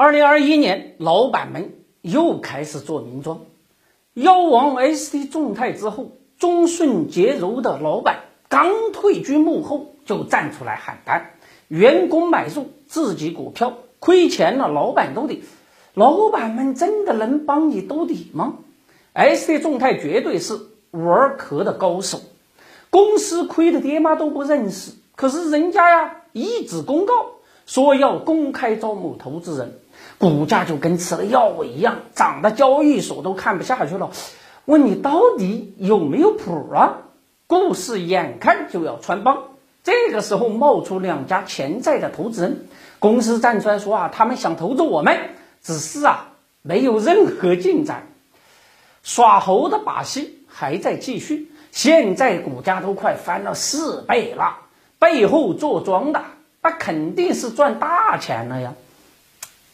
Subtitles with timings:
[0.00, 3.40] 二零二一年，老板们又开始做名庄。
[4.14, 11.32] 妖王 ST 众泰之后，中顺洁柔的老板刚退居幕后，就站出来喊单：
[11.66, 15.42] 员工买入自己股票亏钱了，老板兜底。
[15.94, 18.58] 老板们真的能帮你兜底吗
[19.14, 20.60] ？ST 众泰绝对是
[20.92, 22.20] 玩壳的高手，
[22.90, 27.14] 公司亏的爹妈都不认识，可是人家呀一纸公告
[27.66, 29.80] 说要公开招募投资人。
[30.18, 34.10] 股价就跟吃了药一样，涨的交易所都看不下去了。
[34.64, 36.98] 问你到底有没有谱啊？
[37.46, 39.44] 故事眼看就要穿帮，
[39.82, 42.66] 这个时候冒出两家潜在的投资人，
[42.98, 45.18] 公司站出来说啊，他们想投资我们，
[45.62, 48.08] 只是啊没有任何进展，
[49.02, 51.50] 耍猴的把戏还在继续。
[51.70, 54.58] 现在股价都快翻了四倍了，
[54.98, 56.22] 背后做庄的
[56.60, 58.74] 那肯定是赚大钱了呀。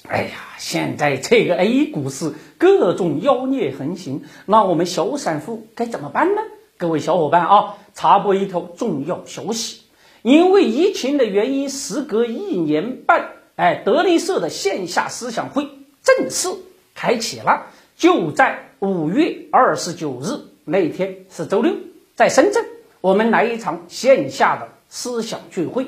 [0.07, 6.43] 哎呀，现在这个 A 股市各种妖孽横行，那我们小散户该怎么办呢？
[6.77, 9.81] 各位小伙伴啊，插播一条重要消息：
[10.21, 15.71] 因为疫情的原因，时隔一年半，哎，德林社的线下思想会
[16.03, 16.49] 正式
[16.95, 17.69] 开启了。
[17.97, 21.73] 就在五月二十九日那天是周六，
[22.15, 22.63] 在深圳，
[23.01, 25.87] 我们来一场线下的思想聚会。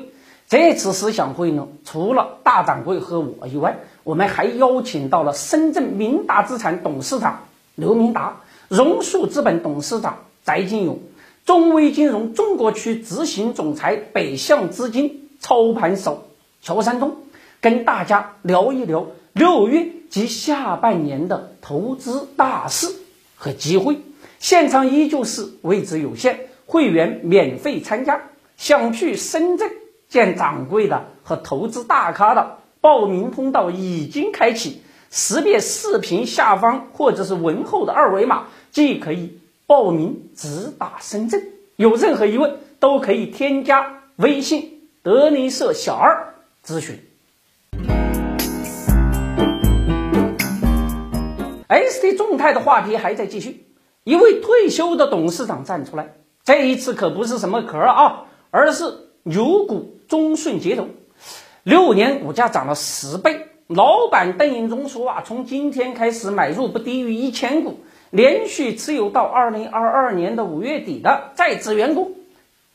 [0.49, 10.99] 这次思想会呢，除了大掌柜和我以外，我们还邀请到了深圳明达资产董事长刘明达、榕树资本董事长翟金勇、
[11.45, 16.27] 中微金融中国区执行总裁北向资金操盘手
[16.61, 17.15] 乔山东，
[17.61, 22.93] 跟大家聊一聊六月及下半年的投资大事
[23.37, 24.01] 和机会。
[24.39, 28.23] 现场依旧是位置有限，会员免费参加。
[28.57, 29.71] 想去深圳
[30.09, 32.57] 见掌柜的和投资大咖的。
[32.79, 41.43] 报名通道已经开启，识别视频下方或者是文后的二维码，即可以报名直达深圳。
[41.75, 46.33] 有任何疑问，都可以添加微信德林社小二
[46.65, 46.99] 咨询。
[51.69, 53.65] ST 众泰的话题还在继续，
[54.03, 56.13] 一位退休的董事长站出来，
[56.45, 58.85] 这一次可不是什么壳啊，而是
[59.23, 60.89] 牛股中顺捷柔。
[61.63, 72.13] 六年股价涨了十倍，老板邓英忠说啊，从今天开始买入不低于一千股，连续持有到二零二二年的五月底的在职员工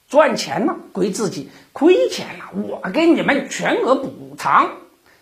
[0.09, 4.73] 赚钱了归自己，亏钱了我给你们全额补偿。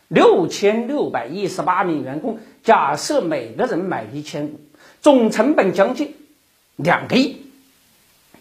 [0.09, 4.59] 六千六百一十八名员工，假设每个人买一千股，
[5.01, 6.17] 总成本将近
[6.75, 7.37] 两个亿，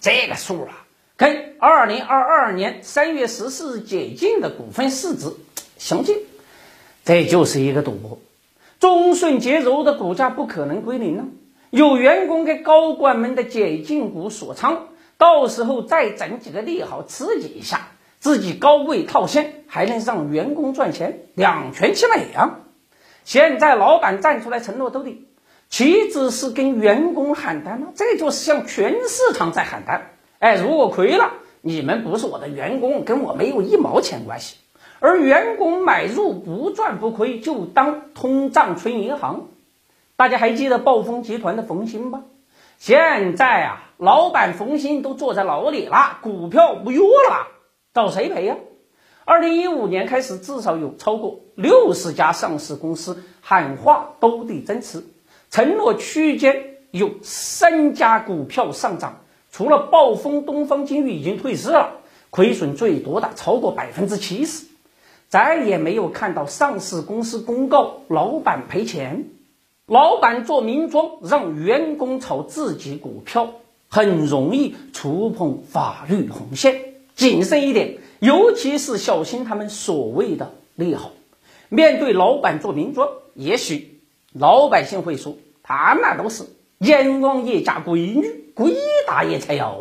[0.02, 0.79] 这个数啊。
[1.20, 5.34] 跟二零二二年三月十四日解禁的股份市值
[5.78, 6.16] 相近，
[7.04, 8.20] 这就是一个赌博。
[8.80, 11.26] 中顺洁柔的股价不可能归零呢，
[11.72, 14.88] 有员工给高管们的解禁股锁仓，
[15.18, 17.90] 到时候再整几个利好刺激一下，
[18.22, 22.60] 自己高位套现，还能让员工赚钱，两全其美啊！
[23.26, 25.28] 现在老板站出来承诺兜底，
[25.70, 30.12] 岂止是跟员工喊单了，这就是向全市场在喊单。
[30.40, 34.56] 哎，如果亏了，你们不是我的员工，跟我没有一毛钱关系。
[35.02, 39.48] 而员工买入不赚不亏，就当通胀存银行。
[40.16, 42.24] 大家还记得暴风集团的冯鑫吧？
[42.78, 47.48] 现在啊，老板冯鑫都坐在牢里了，股票不约了，
[47.94, 48.56] 找谁赔呀？
[49.26, 55.04] 二零一五年开始，至少有超过六十家上市公司喊话兜底增持，
[55.50, 59.20] 承诺区间有三家股票上涨。
[59.60, 61.98] 除了暴风东方金域已经退市了，
[62.30, 64.68] 亏损最多的超过百分之七十，
[65.28, 69.26] 再也没有看到上市公司公告老板赔钱。
[69.86, 73.50] 老板做名庄，让员工炒自己股票，
[73.90, 81.12] 很容易触碰法律红线，谨慎一点，尤其是小心他们所谓的利好。
[81.68, 84.00] 面对老板做名庄，也许
[84.32, 86.46] 老百姓会说，他那都是
[86.80, 88.46] 阎王爷家闺女。
[88.60, 88.76] 鬼
[89.08, 89.80] 大爷才要！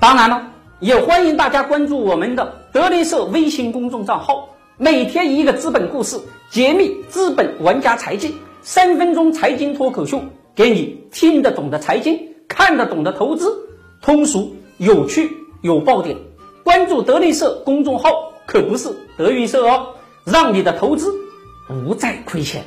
[0.00, 4.48] 当然了，也欢迎大家关注我们的德林社微信公众账号，
[4.78, 6.18] 每天一个资本故事，
[6.50, 8.32] 揭秘资本玩家财经，
[8.62, 10.22] 三分钟财经脱口秀，
[10.54, 12.18] 给你听得懂的财经，
[12.48, 13.54] 看得懂的投资，
[14.00, 15.30] 通俗有趣
[15.60, 16.16] 有爆点。
[16.64, 18.88] 关注德林社公众号可不是
[19.18, 19.88] 德云社哦，
[20.24, 21.12] 让你的投资
[21.66, 22.64] 不再亏钱。